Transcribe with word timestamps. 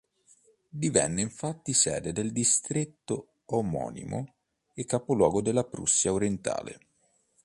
Divenne 0.67 1.21
infatti 1.21 1.73
sede 1.75 2.11
del 2.11 2.31
distretto 2.31 3.33
omonimo 3.45 4.33
e 4.73 4.83
capoluogo 4.85 5.43
della 5.43 5.63
Prussia 5.63 6.11
orientale. 6.11 6.79